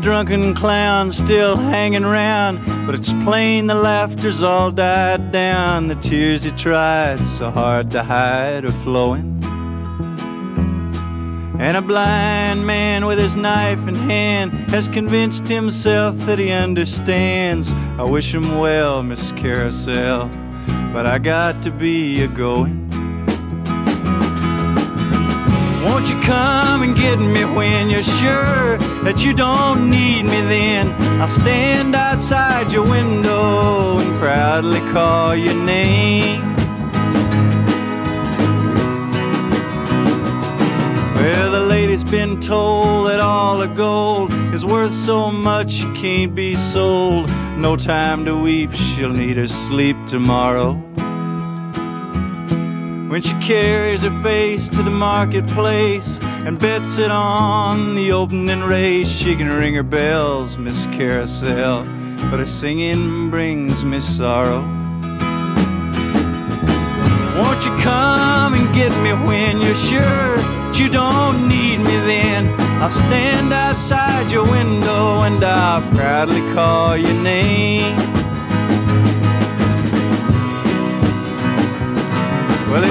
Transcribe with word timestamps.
Drunken 0.00 0.54
clown's 0.54 1.18
still 1.18 1.56
hanging 1.56 2.04
round, 2.04 2.58
but 2.86 2.94
it's 2.94 3.12
plain 3.24 3.66
the 3.66 3.74
laughter's 3.74 4.42
all 4.42 4.70
died 4.70 5.30
down. 5.30 5.88
The 5.88 5.94
tears 5.96 6.42
he 6.44 6.52
tried 6.52 7.20
so 7.20 7.50
hard 7.50 7.90
to 7.90 8.02
hide 8.02 8.64
are 8.64 8.72
flowing. 8.72 9.44
And 11.58 11.76
a 11.76 11.82
blind 11.82 12.66
man 12.66 13.04
with 13.04 13.18
his 13.18 13.36
knife 13.36 13.86
in 13.86 13.94
hand 13.94 14.52
has 14.70 14.88
convinced 14.88 15.46
himself 15.46 16.16
that 16.20 16.38
he 16.38 16.50
understands. 16.50 17.70
I 17.98 18.04
wish 18.04 18.34
him 18.34 18.58
well, 18.58 19.02
Miss 19.02 19.32
Carousel, 19.32 20.30
but 20.94 21.04
I 21.04 21.18
got 21.18 21.62
to 21.64 21.70
be 21.70 22.22
a 22.22 22.28
going. 22.28 22.79
Won't 26.00 26.12
you 26.12 26.20
come 26.22 26.82
and 26.82 26.96
get 26.96 27.18
me 27.18 27.44
when 27.44 27.90
you're 27.90 28.02
sure 28.02 28.78
that 29.04 29.22
you 29.22 29.34
don't 29.34 29.90
need 29.90 30.22
me 30.22 30.40
then? 30.48 30.88
I'll 31.20 31.28
stand 31.28 31.94
outside 31.94 32.72
your 32.72 32.88
window 32.88 33.98
and 33.98 34.18
proudly 34.18 34.80
call 34.92 35.36
your 35.36 35.52
name. 35.52 36.40
Well, 41.16 41.50
the 41.52 41.66
lady's 41.68 42.02
been 42.02 42.40
told 42.40 43.08
that 43.08 43.20
all 43.20 43.58
the 43.58 43.66
gold 43.66 44.32
is 44.54 44.64
worth 44.64 44.94
so 44.94 45.30
much 45.30 45.82
it 45.82 45.96
can't 45.96 46.34
be 46.34 46.54
sold. 46.54 47.28
No 47.58 47.76
time 47.76 48.24
to 48.24 48.34
weep, 48.34 48.72
she'll 48.72 49.12
need 49.12 49.36
her 49.36 49.46
sleep 49.46 49.98
tomorrow. 50.06 50.89
When 53.10 53.22
she 53.22 53.34
carries 53.40 54.02
her 54.02 54.22
face 54.22 54.68
to 54.68 54.84
the 54.84 54.90
marketplace 54.90 56.20
and 56.46 56.56
bets 56.56 56.98
it 56.98 57.10
on 57.10 57.96
the 57.96 58.12
opening 58.12 58.62
race, 58.62 59.08
she 59.08 59.34
can 59.34 59.50
ring 59.50 59.74
her 59.74 59.82
bells, 59.82 60.56
Miss 60.56 60.86
Carousel, 60.92 61.82
but 62.30 62.38
her 62.38 62.46
singing 62.46 63.28
brings 63.28 63.84
me 63.84 63.98
sorrow. 63.98 64.60
Won't 67.36 67.64
you 67.66 67.76
come 67.82 68.54
and 68.54 68.72
get 68.76 68.92
me 69.02 69.10
when 69.26 69.60
you're 69.60 69.74
sure 69.74 70.36
that 70.36 70.78
you 70.78 70.88
don't 70.88 71.48
need 71.48 71.78
me 71.78 71.96
then? 72.06 72.46
I'll 72.80 72.90
stand 72.90 73.52
outside 73.52 74.30
your 74.30 74.48
window 74.48 75.22
and 75.22 75.42
I'll 75.42 75.82
proudly 75.96 76.42
call 76.54 76.96
your 76.96 77.20
name. 77.24 78.09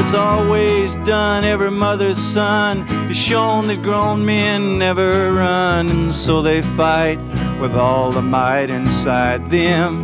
It's 0.09 0.17
always 0.17 0.95
done. 1.05 1.43
Every 1.43 1.69
mother's 1.69 2.17
son 2.17 2.79
is 3.11 3.15
shown 3.15 3.67
that 3.67 3.83
grown 3.83 4.25
men 4.25 4.79
never 4.79 5.33
run, 5.33 5.87
and 5.87 6.15
so 6.15 6.41
they 6.41 6.63
fight 6.63 7.19
with 7.61 7.75
all 7.75 8.09
the 8.09 8.23
might 8.23 8.71
inside 8.71 9.51
them. 9.51 10.01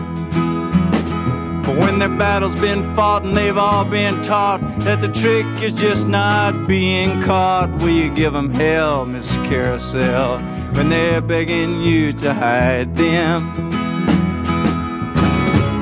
But 1.63 1.75
when 1.77 1.97
their 1.97 2.15
battle's 2.19 2.53
been 2.61 2.83
fought 2.95 3.23
and 3.23 3.35
they've 3.35 3.57
all 3.57 3.83
been 3.83 4.23
taught 4.23 4.61
that 4.81 5.01
the 5.01 5.11
trick 5.11 5.47
is 5.63 5.73
just 5.73 6.07
not 6.07 6.67
being 6.67 7.23
caught, 7.23 7.71
will 7.79 7.89
you 7.89 8.13
give 8.13 8.33
them 8.33 8.53
hell, 8.53 9.07
Miss 9.07 9.35
Carousel, 9.47 10.37
when 10.73 10.89
they're 10.89 11.19
begging 11.19 11.81
you 11.81 12.13
to 12.13 12.31
hide 12.31 12.95
them? 12.95 13.47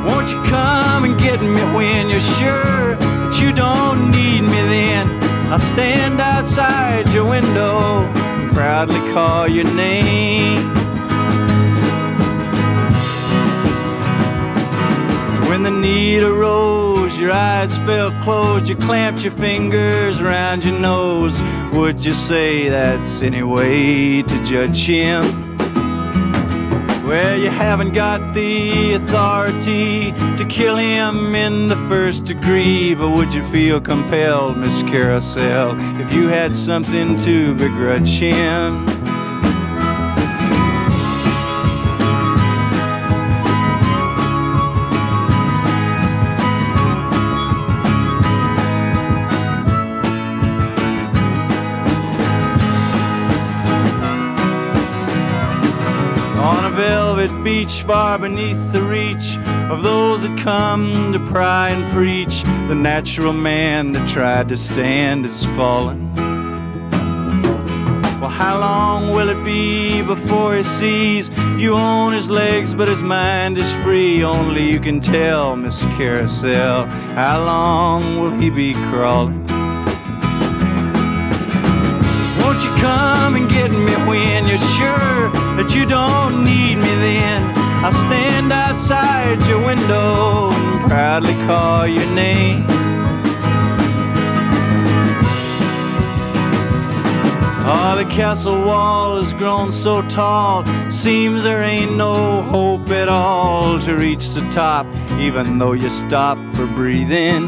Won't 0.06 0.31
you 0.31 0.41
come 0.44 1.03
and 1.03 1.19
get 1.19 1.41
me 1.41 1.62
when 1.75 2.07
you're 2.07 2.22
sure 2.22 3.12
you 3.43 3.51
don't 3.51 4.11
need 4.11 4.41
me 4.41 4.61
then? 4.75 5.05
I'll 5.51 5.59
stand 5.59 6.21
outside 6.21 7.07
your 7.13 7.27
window 7.29 7.77
and 7.77 8.51
proudly 8.53 9.01
call 9.11 9.49
your 9.49 9.65
name. 9.75 10.63
When 15.49 15.63
the 15.63 15.71
need 15.71 16.23
arose, 16.23 17.19
your 17.19 17.31
eyes 17.31 17.75
fell 17.79 18.11
closed, 18.23 18.69
you 18.69 18.77
clamped 18.77 19.23
your 19.23 19.33
fingers 19.33 20.21
around 20.21 20.63
your 20.63 20.79
nose. 20.79 21.39
Would 21.73 22.05
you 22.05 22.13
say 22.13 22.69
that's 22.69 23.21
any 23.21 23.43
way 23.43 24.21
to 24.21 24.45
judge 24.45 24.85
him? 24.85 25.42
Well, 27.13 27.38
you 27.38 27.51
haven't 27.51 27.94
got 27.94 28.34
the 28.34 28.94
authority 28.94 30.13
to 30.13 30.46
kill 30.50 30.78
him 30.78 31.35
in 31.35 31.68
the 31.68 31.75
first 31.88 32.25
degree, 32.25 32.96
but 32.96 33.12
would 33.12 33.31
you 33.31 33.44
feel 33.44 33.79
compelled, 33.79 34.57
Miss 34.57 34.81
Carousel, 34.81 35.79
if 36.01 36.12
you 36.12 36.28
had 36.29 36.56
something 36.56 37.16
to 37.18 37.53
begrudge 37.53 38.18
him? 38.18 39.02
Beach 57.43 57.81
far 57.81 58.17
beneath 58.17 58.71
the 58.71 58.81
reach 58.81 59.37
of 59.69 59.83
those 59.83 60.21
that 60.23 60.39
come 60.39 61.11
to 61.11 61.19
pry 61.27 61.69
and 61.69 61.93
preach. 61.93 62.43
The 62.69 62.75
natural 62.75 63.33
man 63.33 63.91
that 63.91 64.09
tried 64.09 64.47
to 64.49 64.57
stand 64.57 65.25
is 65.25 65.43
fallen. 65.57 66.13
Well, 68.21 68.29
how 68.29 68.57
long 68.59 69.09
will 69.09 69.27
it 69.27 69.43
be 69.43 70.01
before 70.03 70.55
he 70.55 70.63
sees 70.63 71.29
you 71.57 71.73
own 71.73 72.13
his 72.13 72.29
legs, 72.29 72.73
but 72.73 72.87
his 72.87 73.01
mind 73.01 73.57
is 73.57 73.73
free? 73.83 74.23
Only 74.23 74.71
you 74.71 74.79
can 74.79 75.01
tell, 75.01 75.57
Miss 75.57 75.83
Carousel, 75.97 76.85
how 77.15 77.43
long 77.43 78.21
will 78.21 78.31
he 78.31 78.49
be 78.49 78.73
crawling? 78.89 79.42
Come 82.83 83.38
and 83.38 83.49
get 83.49 83.71
me 83.71 83.95
when 84.09 84.45
you're 84.45 84.67
sure 84.75 85.31
that 85.57 85.73
you 85.73 85.85
don't 85.85 86.44
need 86.44 86.75
me 86.75 86.94
then? 87.07 87.41
I'll 87.81 87.94
stand 88.07 88.51
outside 88.51 89.41
your 89.47 89.66
window 89.66 90.51
and 90.51 90.89
proudly 90.89 91.33
call 91.47 91.88
your 91.88 92.09
name. 92.13 92.66
Oh, 97.66 97.95
the 97.97 98.09
castle 98.11 98.66
wall 98.66 99.21
has 99.21 99.31
grown 99.31 99.71
so 99.71 100.01
tall, 100.09 100.65
seems 100.91 101.44
there 101.44 101.61
ain't 101.61 101.95
no 101.95 102.41
hope 102.41 102.89
at 102.89 103.07
all 103.07 103.79
to 103.79 103.95
reach 103.95 104.33
the 104.33 104.41
top, 104.51 104.85
even 105.19 105.57
though 105.57 105.71
you 105.71 105.89
stop 105.89 106.38
for 106.55 106.67
breathing. 106.67 107.44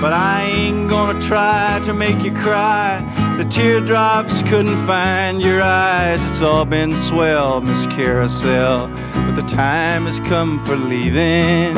But 0.00 0.12
I 0.12 0.50
ain't 0.52 0.90
gonna 0.90 1.20
try 1.22 1.80
to 1.84 1.94
make 1.94 2.24
you 2.24 2.32
cry. 2.32 3.25
The 3.36 3.44
teardrops 3.50 4.40
couldn't 4.40 4.86
find 4.86 5.42
your 5.42 5.60
eyes. 5.60 6.24
It's 6.24 6.40
all 6.40 6.64
been 6.64 6.94
swell, 6.94 7.60
Miss 7.60 7.86
Carousel, 7.88 8.88
but 8.88 9.32
the 9.32 9.42
time 9.42 10.06
has 10.06 10.18
come 10.20 10.58
for 10.64 10.74
leaving. 10.74 11.74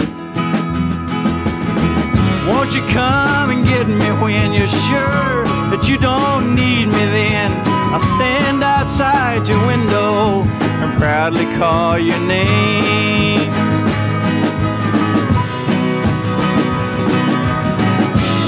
Won't 2.46 2.76
you 2.76 2.82
come 2.94 3.50
and 3.50 3.66
get 3.66 3.88
me 3.88 4.06
when 4.22 4.52
you're 4.52 4.68
sure 4.68 5.44
that 5.74 5.88
you 5.88 5.98
don't 5.98 6.54
need 6.54 6.86
me 6.86 7.04
then? 7.10 7.50
I'll 7.90 8.06
stand 8.16 8.62
outside 8.62 9.48
your 9.48 9.58
window 9.66 10.42
and 10.78 10.96
proudly 10.96 11.44
call 11.58 11.98
your 11.98 12.20
name. 12.20 13.50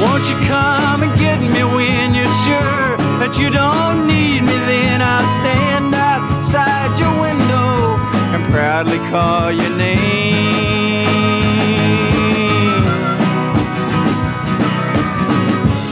Won't 0.00 0.31
you 0.31 0.37
come 0.46 1.02
and 1.02 1.19
get 1.19 1.40
me 1.40 1.64
when 1.75 2.14
you're 2.14 2.37
sure 2.46 2.80
that 3.20 3.37
you 3.37 3.50
don't 3.50 4.08
need 4.08 4.40
me? 4.40 4.56
Then 4.64 5.02
I'll 5.02 5.28
stand 5.44 5.93
outside 5.94 6.96
your 6.96 7.12
window 7.20 8.00
and 8.32 8.43
proudly 8.49 8.96
call 9.12 9.52
your 9.52 9.76
name. 9.76 11.05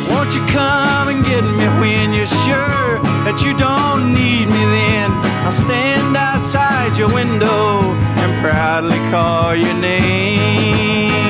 Won't 0.09 0.33
you 0.35 0.41
come 0.49 1.09
and 1.13 1.21
get 1.25 1.45
me 1.45 1.69
when 1.77 2.17
you're 2.17 2.35
sure 2.49 2.97
that 3.29 3.45
you 3.45 3.53
don't 3.61 4.09
need 4.17 4.49
me? 4.49 4.63
Then 4.73 5.13
I'll 5.45 5.53
stand 5.53 6.17
outside 6.17 6.97
your 6.97 7.13
window 7.13 7.93
and 8.25 8.31
proudly 8.41 8.97
call 9.13 9.55
your 9.55 9.75
name. 9.75 11.28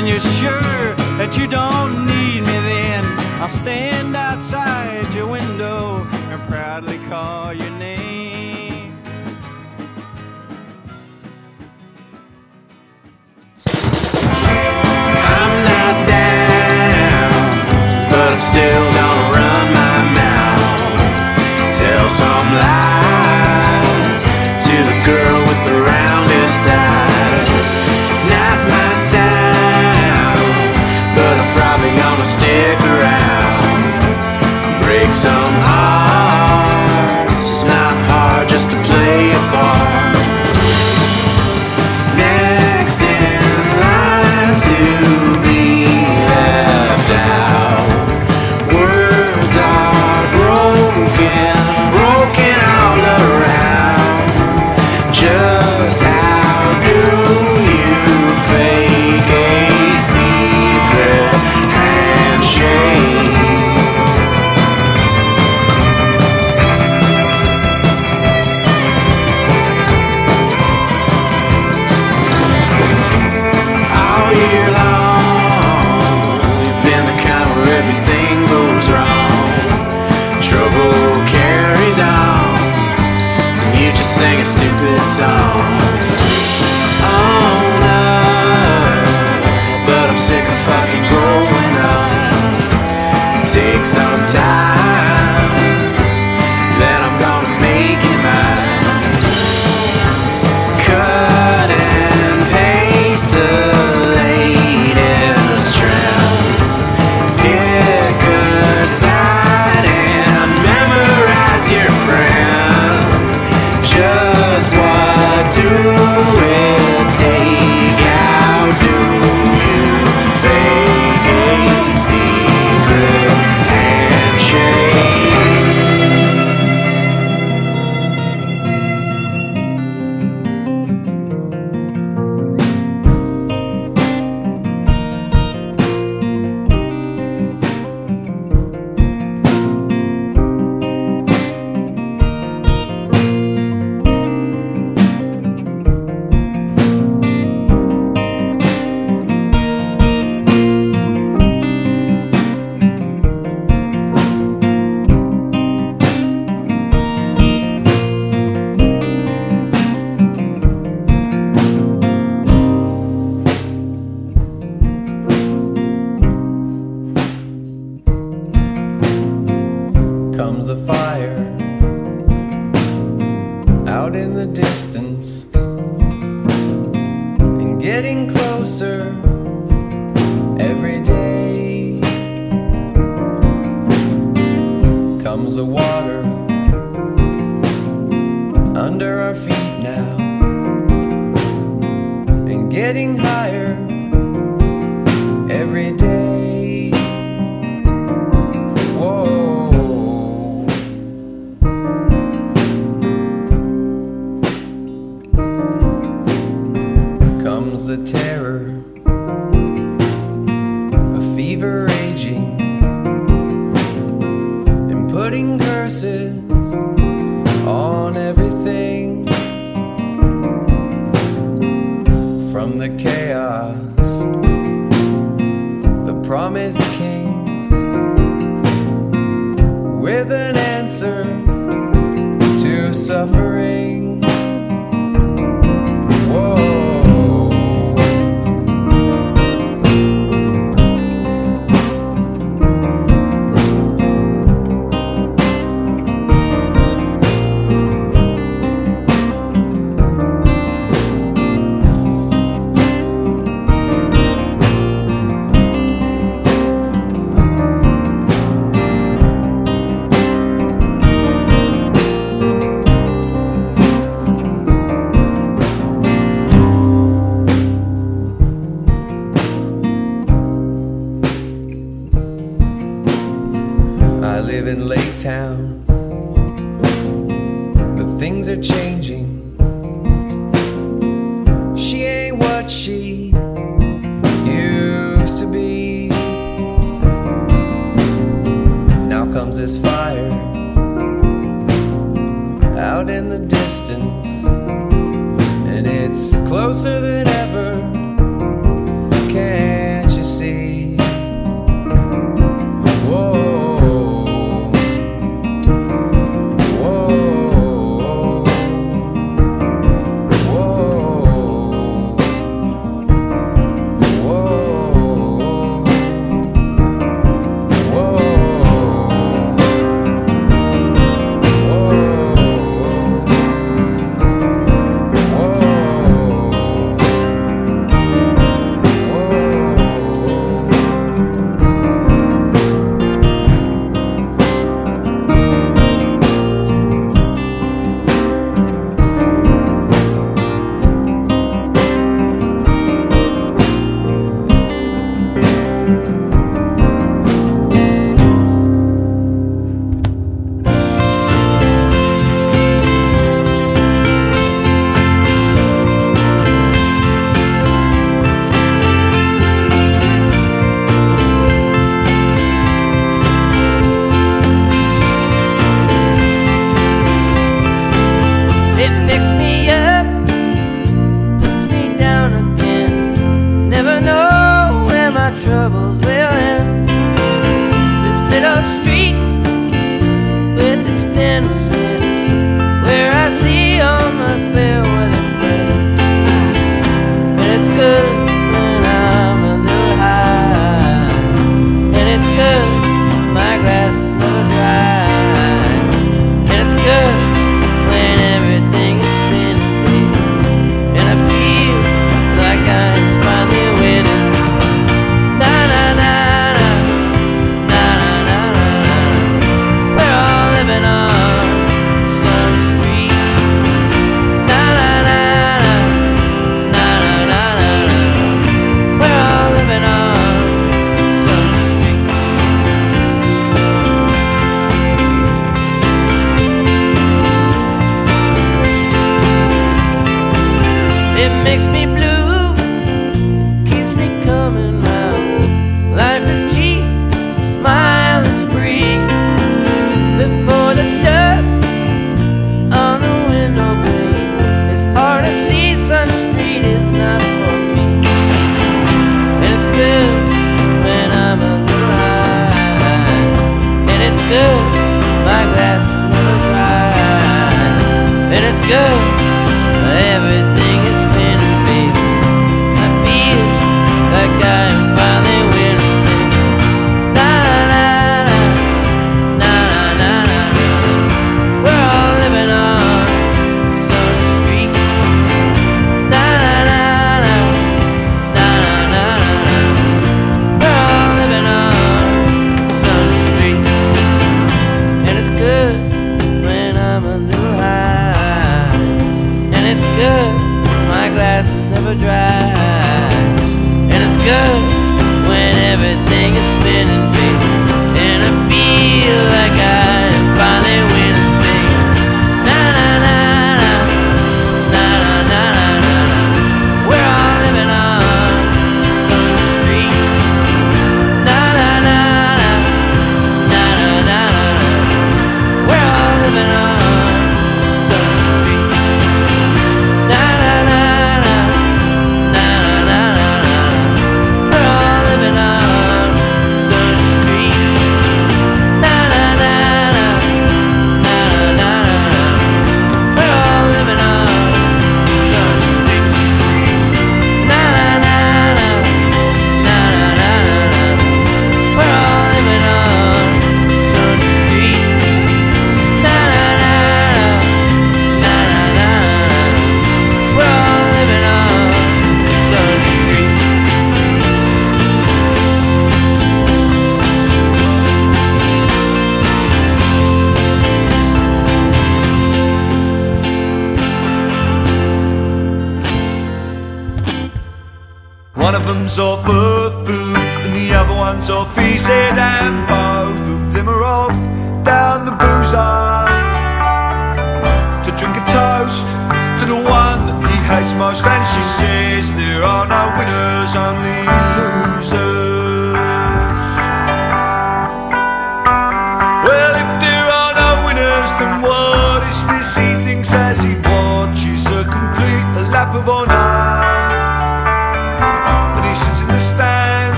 When 0.00 0.08
you're 0.08 0.18
sure 0.18 0.94
that 1.18 1.36
you 1.36 1.46
don't 1.46 2.06
need 2.06 2.40
me 2.40 2.58
then? 2.70 3.04
I'll 3.42 3.50
stand 3.50 4.16
outside 4.16 5.12
your 5.12 5.26
window 5.26 6.06
and 6.30 6.40
proudly 6.48 6.98
call 7.08 7.52
your 7.52 7.70
name. 7.72 8.09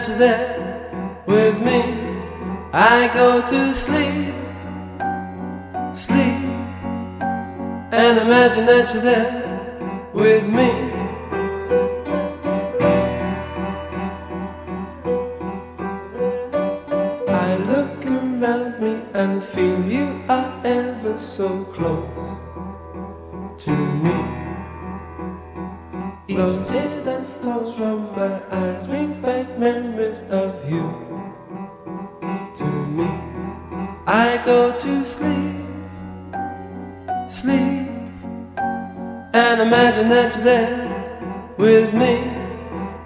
that's 0.00 0.18
there 0.18 1.22
with 1.26 1.62
me. 1.62 1.82
I 2.72 3.10
go 3.12 3.46
to 3.46 3.74
sleep, 3.74 4.34
sleep, 5.94 6.40
and 7.92 8.18
imagine 8.18 8.64
that 8.66 8.94
you're 8.94 9.02
there 9.02 10.10
with 10.14 10.48
me. 10.48 10.70
I 17.28 17.56
look 17.56 18.06
around 18.06 18.80
me 18.80 19.02
and 19.12 19.44
feel 19.44 19.84
you 19.84 20.22
are 20.30 20.60
ever 20.64 21.16
so 21.18 21.64
close 21.64 22.08
to 23.64 23.89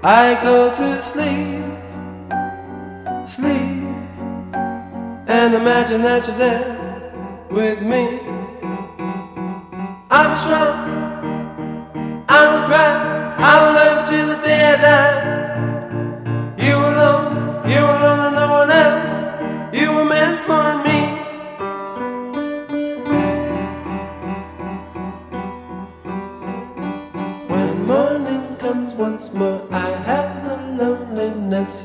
I 0.07 0.35
go 0.43 0.69
to 0.69 1.01
sleep, 1.01 1.65
sleep, 3.27 3.89
and 5.27 5.55
imagine 5.55 6.03
that 6.03 6.29
you're 6.29 6.37
there. 6.37 6.74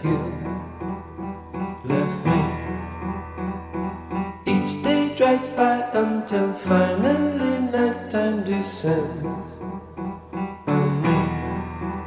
you 0.03 0.17
left 1.83 2.25
me. 2.25 2.41
Each 4.45 4.81
day 4.83 5.13
drags 5.15 5.49
by 5.49 5.81
until 5.93 6.53
finally 6.53 7.59
nighttime 7.71 8.43
descends 8.43 9.57
on 10.67 11.01
me. 11.01 11.17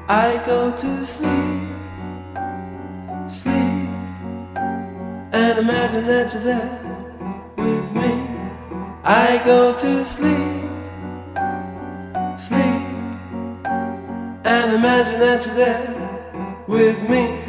I 0.08 0.42
go 0.46 0.76
to 0.76 1.04
sleep, 1.04 1.68
sleep, 3.28 3.88
and 5.32 5.58
imagine 5.58 6.06
that 6.06 6.32
you're 6.32 6.42
there 6.42 6.80
with 7.56 7.92
me. 7.92 8.26
I 9.04 9.40
go 9.44 9.76
to 9.76 10.04
sleep, 10.04 10.62
sleep, 12.38 12.82
and 14.44 14.72
imagine 14.72 15.20
that 15.20 15.46
you're 15.46 15.54
there 15.54 16.64
with 16.66 17.08
me. 17.08 17.41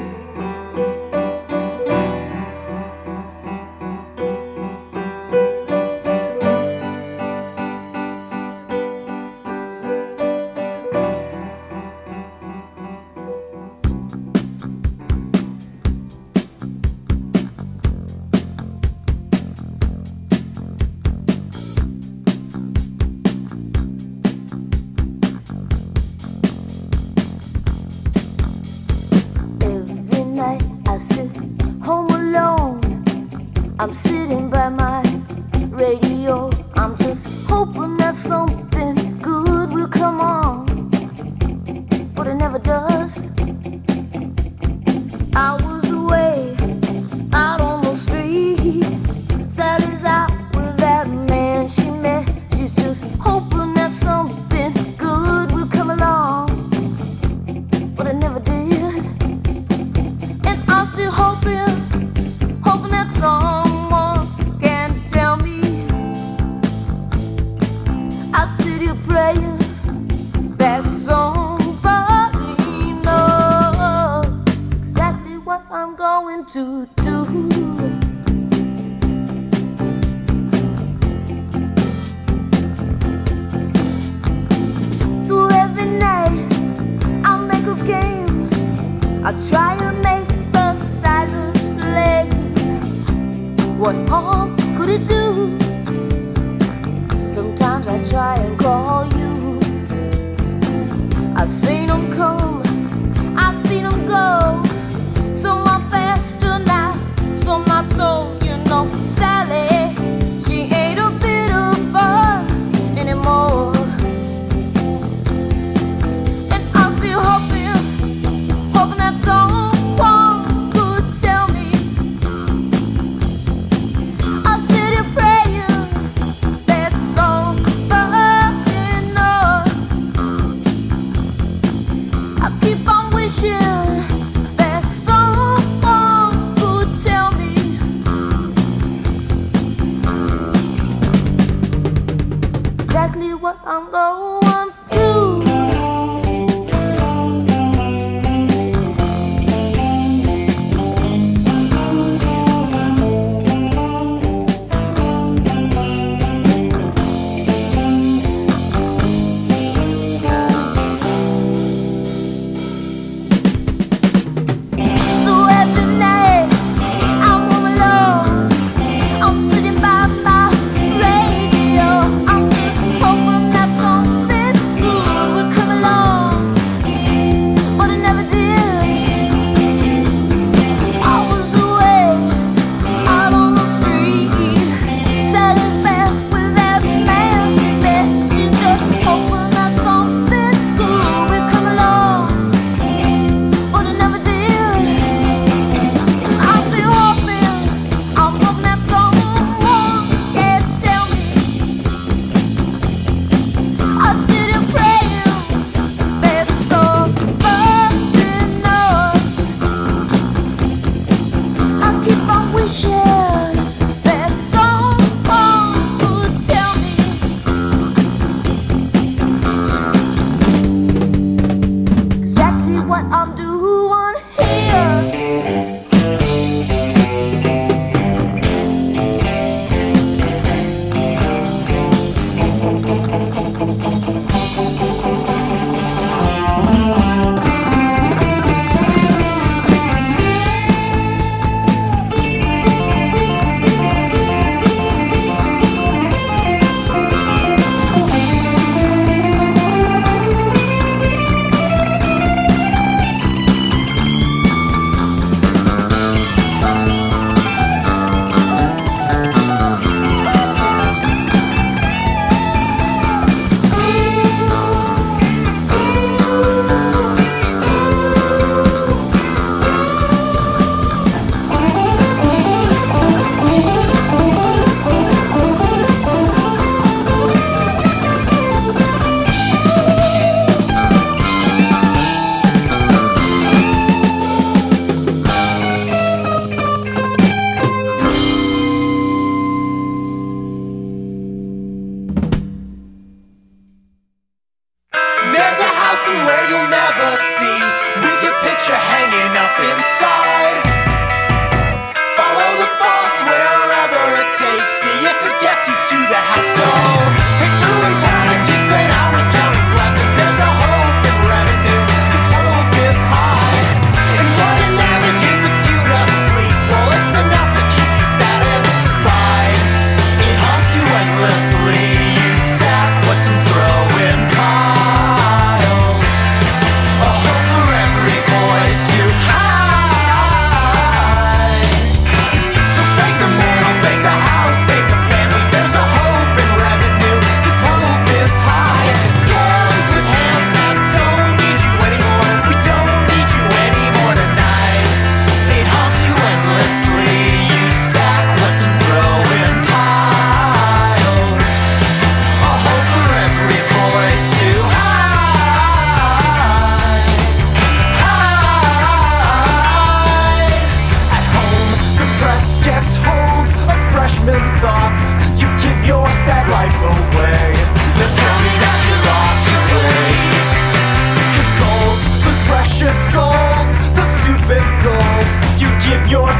to 76.53 77.02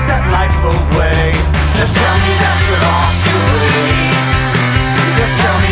set 0.07 0.23
life 0.31 0.59
away. 0.75 1.31
Now 1.79 1.87
tell 1.87 2.17
me 2.25 2.33
that 2.43 2.57
you're 2.65 2.81
lost 2.87 3.23
your 3.27 3.39
way. 3.55 3.83
Now 5.17 5.29
tell 5.39 5.57
me. 5.61 5.62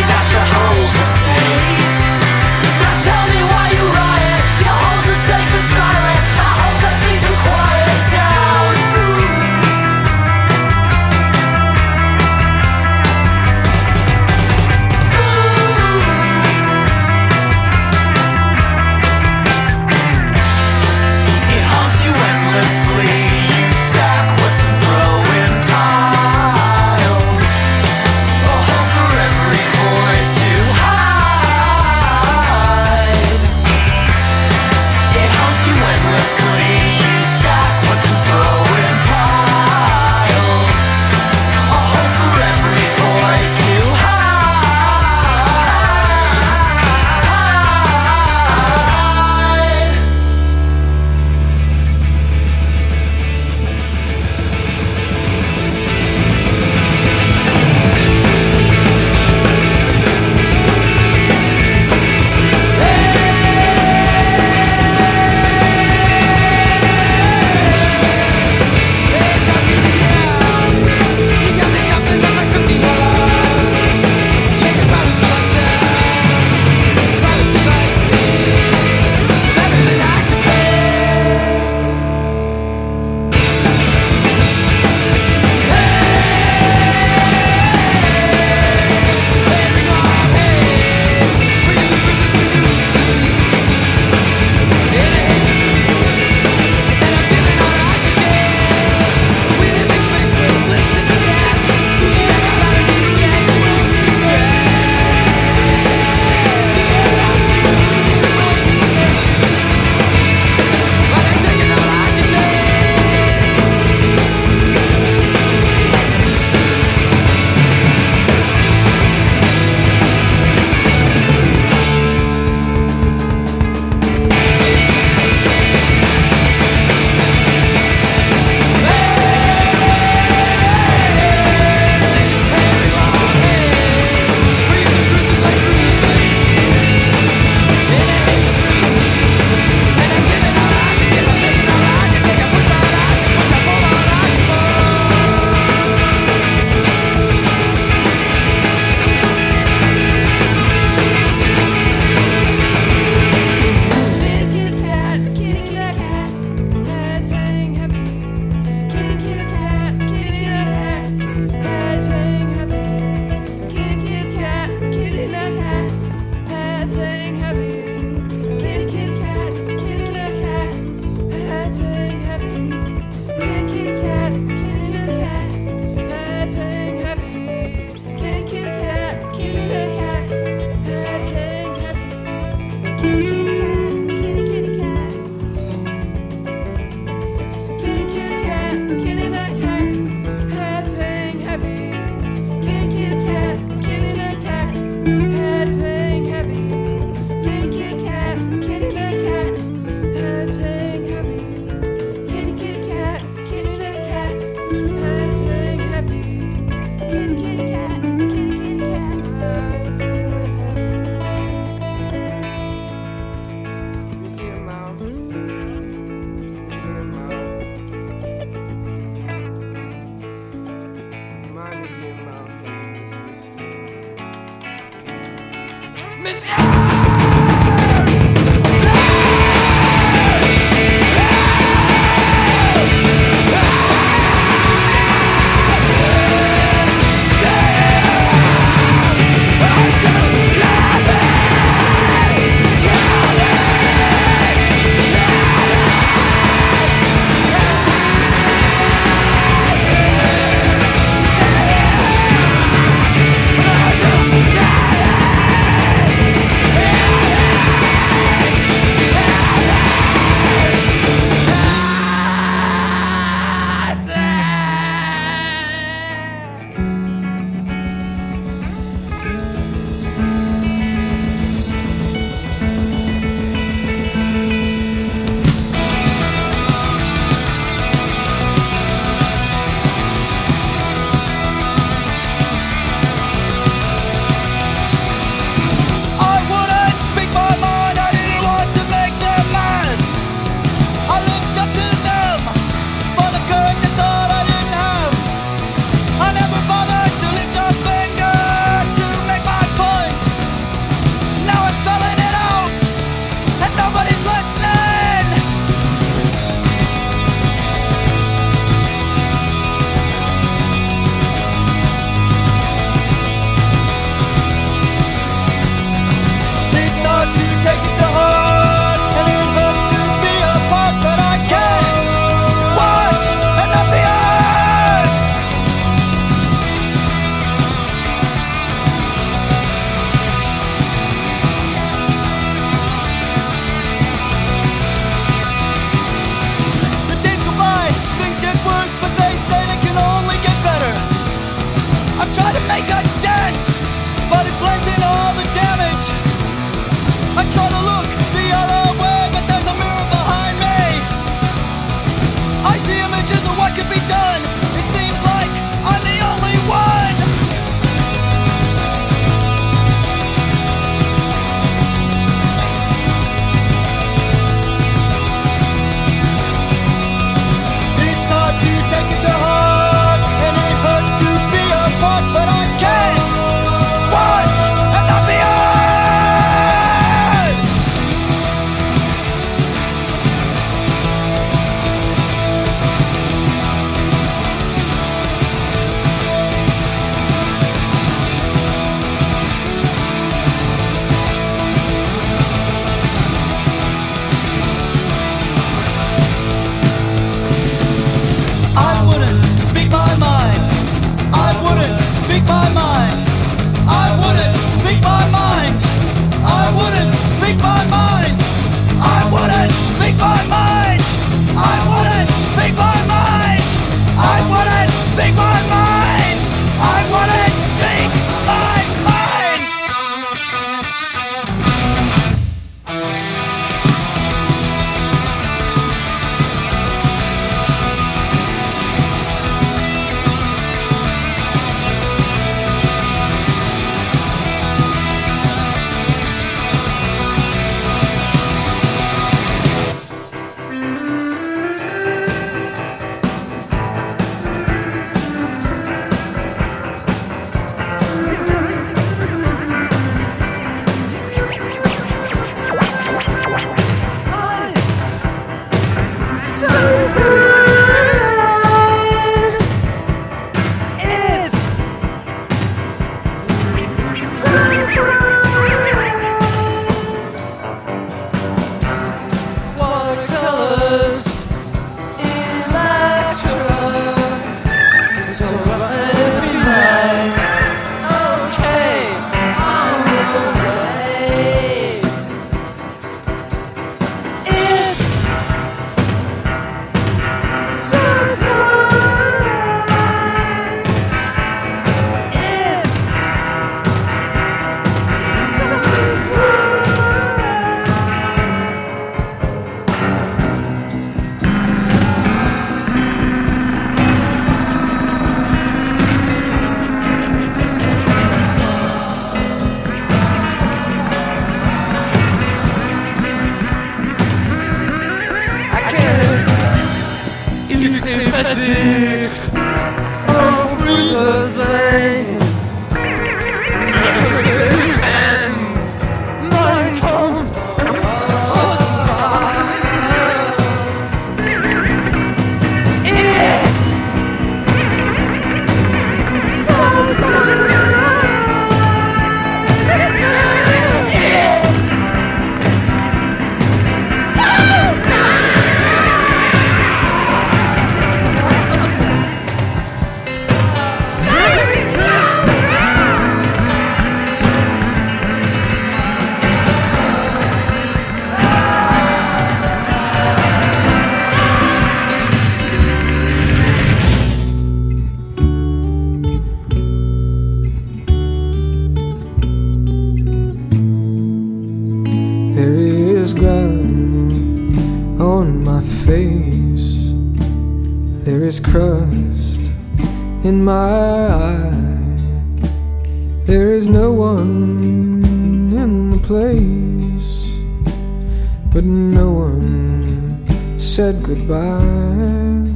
Goodbye. 591.35 592.67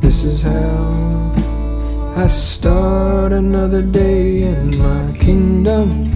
This 0.00 0.24
is 0.24 0.40
how 0.40 1.32
I 2.16 2.26
start 2.26 3.32
another 3.32 3.82
day 3.82 4.42
in 4.42 4.78
my 4.78 5.04
kingdom. 5.18 6.08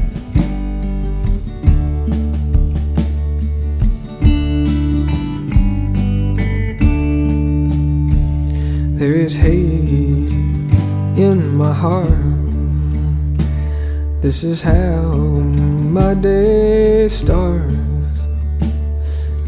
There 8.96 9.14
is 9.14 9.36
hate 9.36 10.32
in 11.26 11.56
my 11.56 11.74
heart. 11.74 12.40
This 14.22 14.44
is 14.44 14.62
how 14.62 15.12
my 15.98 16.14
day 16.14 17.08
starts. 17.08 17.89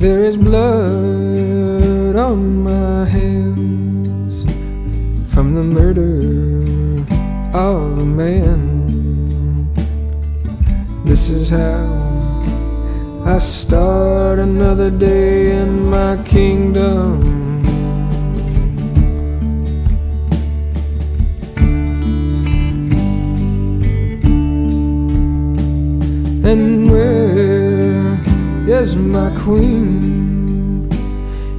There 0.02 0.24
is 0.24 0.36
blood 0.36 2.16
on 2.16 2.64
my 2.64 3.04
hands 3.04 4.42
from 5.32 5.54
the 5.54 5.62
murder 5.62 6.18
of 7.56 7.98
a 8.00 8.04
man. 8.04 9.70
This 11.04 11.30
is 11.30 11.50
how 11.50 11.86
I 13.24 13.38
start 13.38 14.40
another 14.40 14.90
day 14.90 15.52
in 15.56 15.88
my 15.88 16.20
kingdom. 16.24 17.22
And 26.44 26.90
where 26.90 27.41
is 28.72 28.96
my 28.96 29.30
queen? 29.38 30.88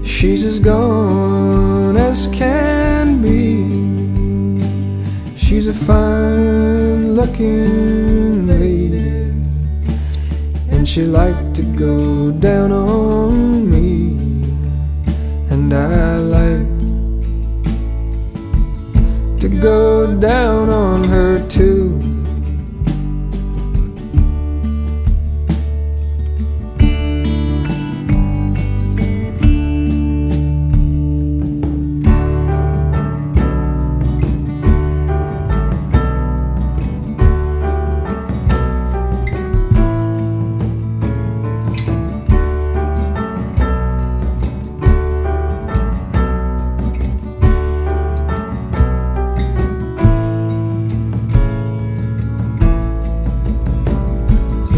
She's 0.03 0.43
as 0.43 0.59
gone 0.59 1.95
as 1.95 2.27
can 2.29 3.21
be. 3.21 3.69
She's 5.37 5.67
a 5.67 5.73
fine 5.73 7.15
looking 7.15 8.47
lady, 8.47 9.31
and 10.71 10.87
she 10.87 11.03
liked 11.03 11.53
to 11.57 11.63
go 11.85 12.31
down 12.31 12.71
on 12.71 13.69
me, 13.73 14.17
and 15.51 15.71
I 15.71 16.17
liked 16.17 16.79
to 19.41 19.49
go 19.61 20.19
down 20.19 20.69
on 20.69 20.92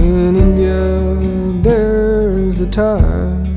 In 0.05 0.35
India, 0.35 1.15
there's 1.63 2.59
the 2.59 2.67
Taj. 2.67 3.47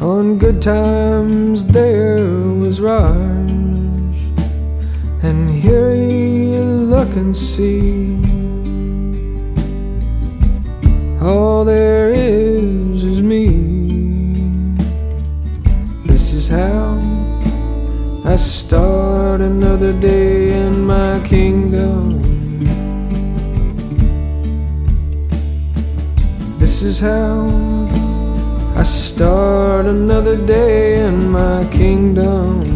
On 0.00 0.38
good 0.38 0.62
times, 0.62 1.66
there 1.66 2.24
was 2.62 2.80
Raj. 2.80 3.50
And 5.24 5.50
here 5.50 5.92
you 5.92 6.62
look 6.62 7.08
and 7.16 7.36
see. 7.36 8.14
All 11.20 11.64
there 11.64 12.10
is 12.12 13.02
is 13.02 13.22
me. 13.22 13.48
This 16.06 16.32
is 16.32 16.46
how 16.48 16.94
I 18.24 18.36
start 18.36 19.40
another 19.40 19.92
day 19.94 20.52
in 20.52 20.86
my 20.86 21.20
kingdom. 21.26 22.15
Is 26.96 27.00
how 27.00 27.46
I 28.76 28.82
start 28.82 29.86
another 29.86 30.36
day 30.36 31.00
in 31.06 31.30
my 31.30 31.66
kingdom. 31.70 32.75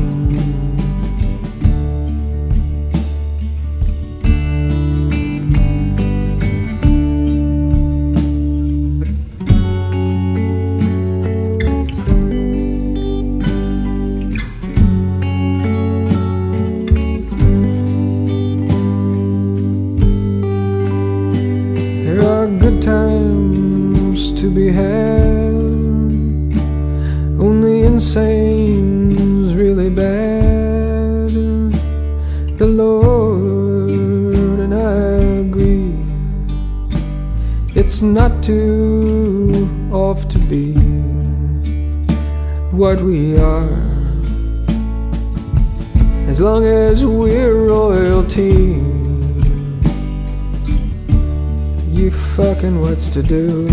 You 51.90 52.10
fucking 52.10 52.80
what's 52.80 53.08
to 53.10 53.22
do? 53.22 53.66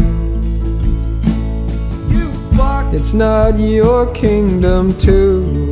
It's 2.93 3.13
not 3.13 3.59
your 3.59 4.11
kingdom, 4.13 4.97
too. 4.97 5.66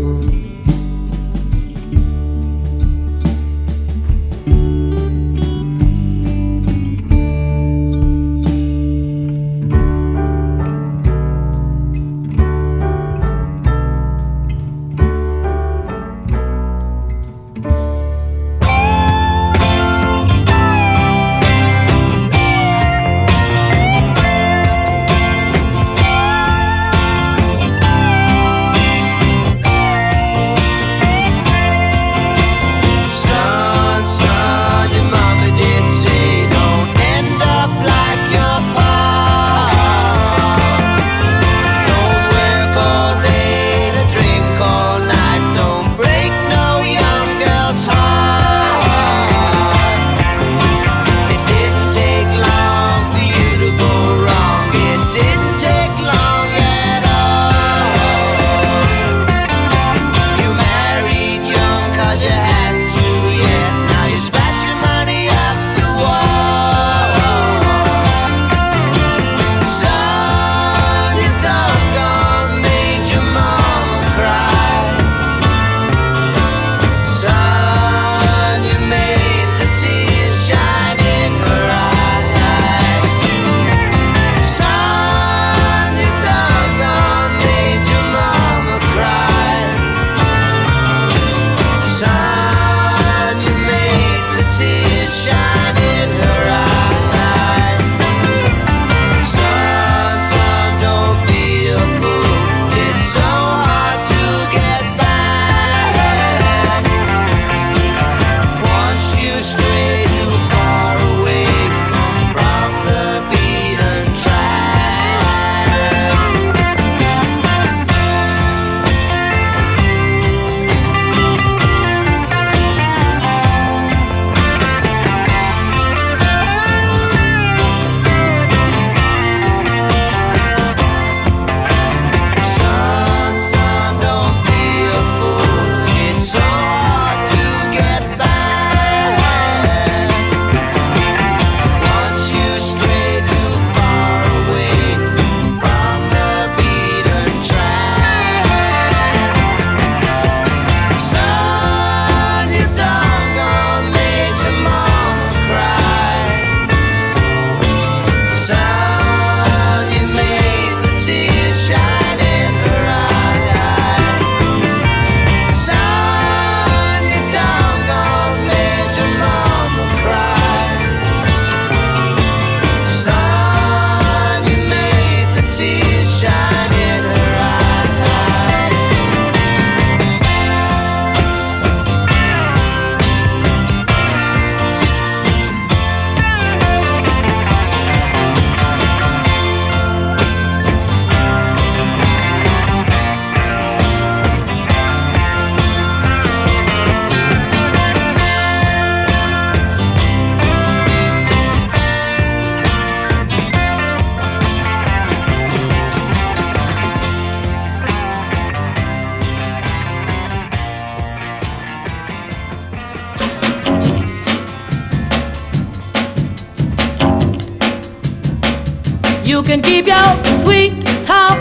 can 219.46 219.62
keep 219.62 219.86
your 219.86 220.26
sweet 220.42 220.84
talk, 221.04 221.38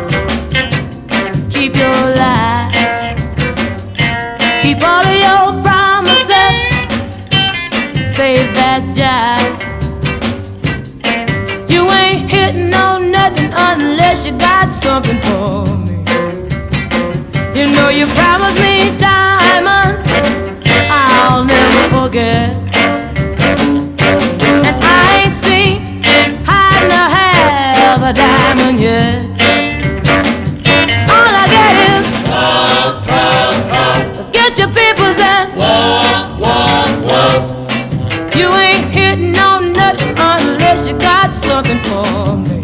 keep 1.51 1.75
your 1.75 1.97
lies, 2.21 2.75
keep 4.61 4.83
all 4.83 5.05
of 5.05 5.17
your 5.27 5.63
promises, 5.63 6.55
save 8.15 8.53
that 8.55 8.83
job. 8.95 9.41
You 11.71 11.89
ain't 11.91 12.31
hitting 12.31 12.75
on 12.75 13.11
nothing 13.11 13.51
unless 13.55 14.27
you 14.27 14.33
got 14.33 14.75
something 14.75 15.19
for 15.21 15.65
me. 15.87 16.05
You 17.59 17.73
know 17.75 17.89
you 17.89 18.07
promised 18.09 18.59
me 18.59 18.95
diamonds, 18.99 20.07
I'll 20.91 21.43
never 21.45 21.89
forget. 21.89 22.64
a 28.05 28.13
diamond 28.13 28.79
yet. 28.81 29.23
All 31.09 31.33
I 31.43 31.47
get 31.57 31.75
is 31.95 32.07
walk, 32.29 33.07
walk, 33.09 33.57
walk. 33.73 34.33
Get 34.33 34.59
your 34.59 34.69
papers 34.69 35.17
and 35.19 35.57
walk, 35.57 36.39
walk, 36.39 36.93
walk. 37.09 38.37
You 38.37 38.53
ain't 38.53 38.93
hitting 38.93 39.39
on 39.39 39.73
nothing 39.73 40.15
unless 40.19 40.87
you 40.87 40.99
got 40.99 41.35
something 41.35 41.81
for 41.81 42.37
me. 42.37 42.64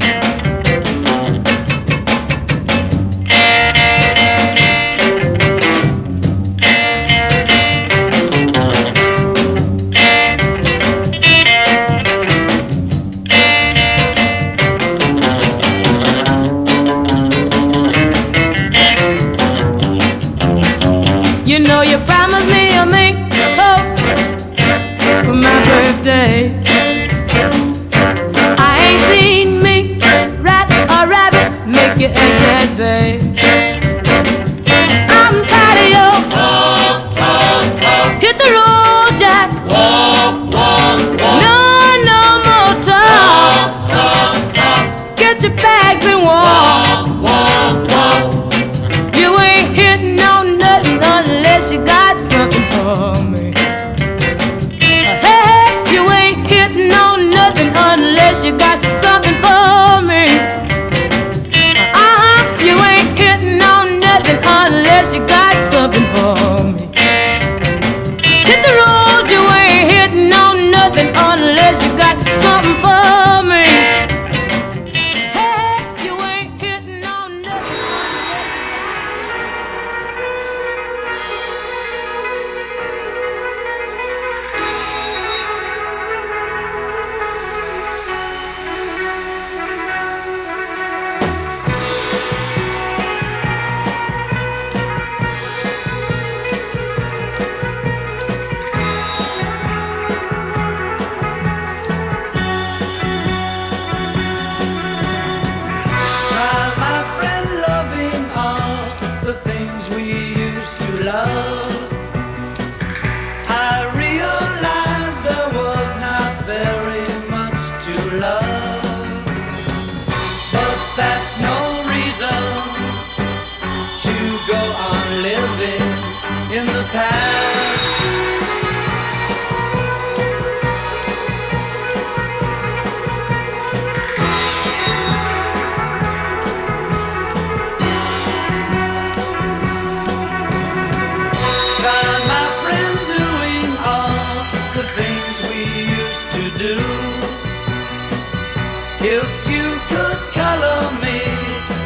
If 149.03 149.48
you 149.48 149.80
could 149.88 150.18
color 150.34 150.92
me, 151.01 151.22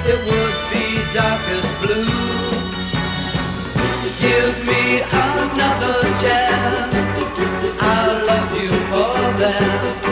it 0.05 0.19
would 0.27 0.59
be 0.69 0.99
darkest 1.13 1.71
blue. 1.81 2.11
Give 4.19 4.67
me 4.67 5.01
another 5.01 6.03
chance. 6.21 6.85
I 7.81 8.23
love 8.27 8.53
you. 8.61 10.04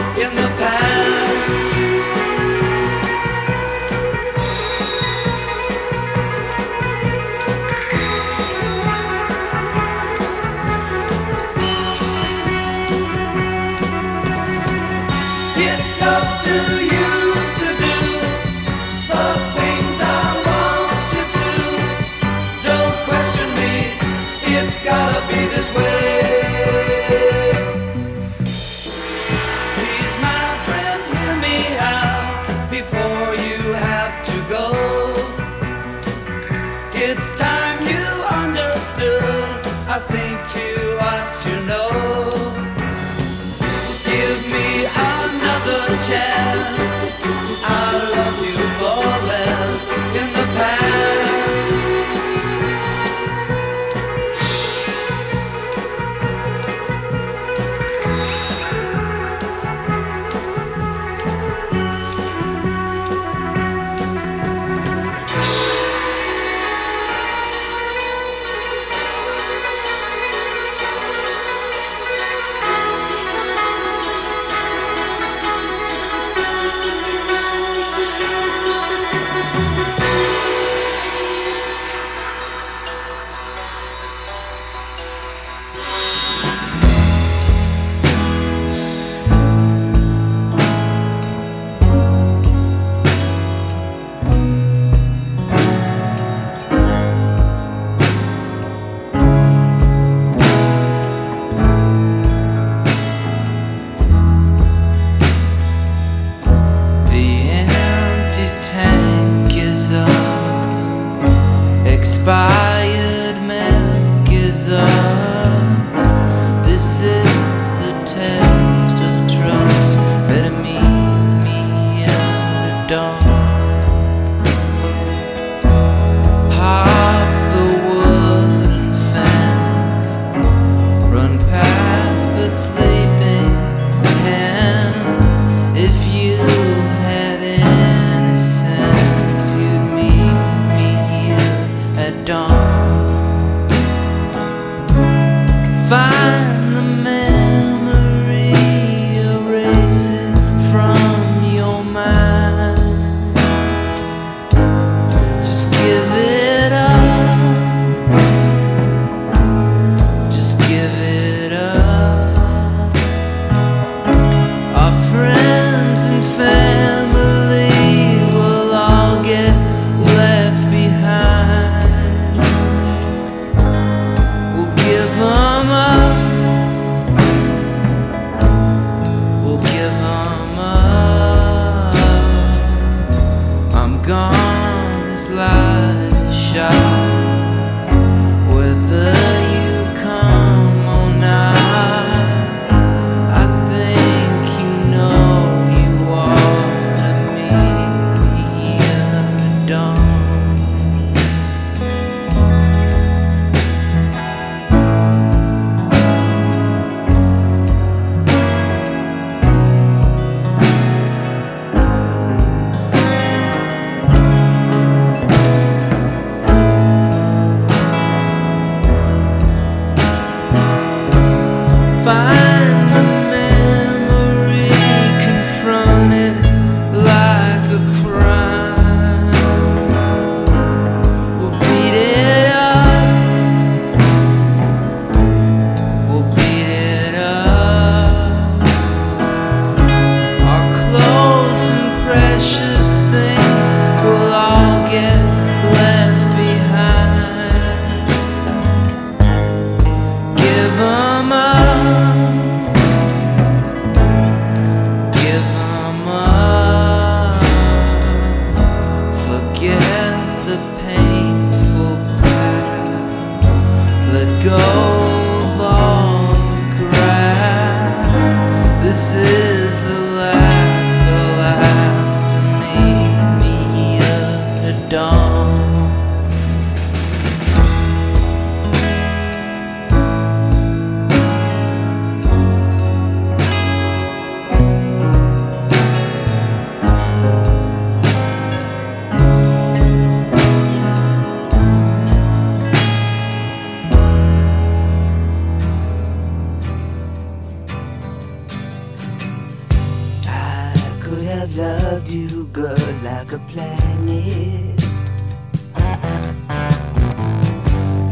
a 303.33 303.39
planet. 303.39 304.85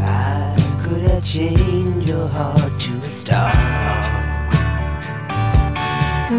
I 0.03 0.55
could 0.83 1.01
have 1.11 1.23
changed 1.23 2.09
your 2.09 2.27
heart 2.27 2.79
to 2.79 2.93
a 2.97 3.09
star. 3.09 3.51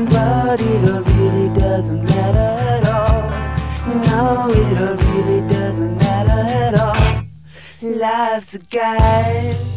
But 0.09 0.61
it 0.61 1.07
really 1.17 1.49
doesn't 1.59 2.03
matter 2.05 2.51
at 2.77 2.87
all. 2.89 3.31
No, 4.07 4.51
it 4.51 5.05
really 5.05 5.47
doesn't 5.49 5.97
matter 5.99 6.41
at 6.67 6.75
all. 6.75 7.25
Life's 7.83 8.55
a 8.55 8.59
guide. 8.59 9.72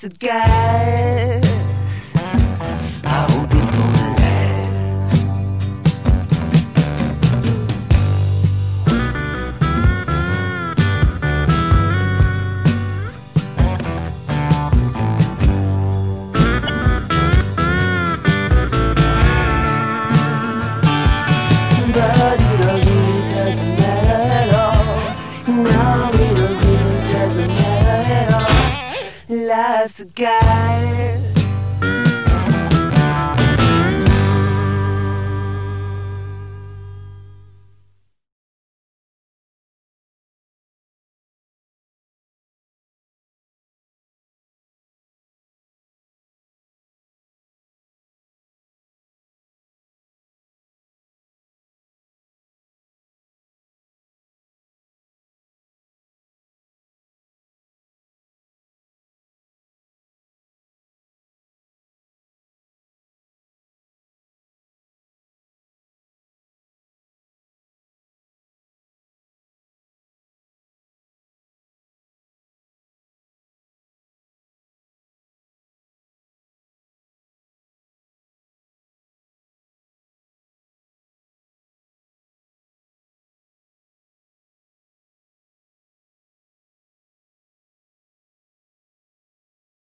It's 0.00 0.16
guy. 0.18 1.47